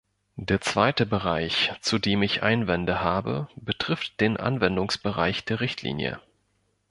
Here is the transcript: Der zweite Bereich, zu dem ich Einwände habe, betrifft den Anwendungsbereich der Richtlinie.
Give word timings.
Der 0.39 0.59
zweite 0.61 1.05
Bereich, 1.05 1.71
zu 1.81 1.99
dem 1.99 2.23
ich 2.23 2.41
Einwände 2.41 3.01
habe, 3.01 3.49
betrifft 3.55 4.19
den 4.19 4.35
Anwendungsbereich 4.35 5.45
der 5.45 5.59
Richtlinie. 5.59 6.19